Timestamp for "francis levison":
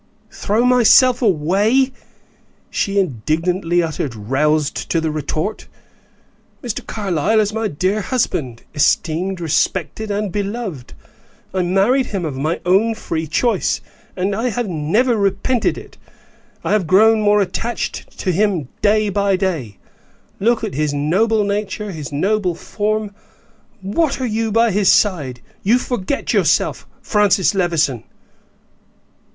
27.03-28.03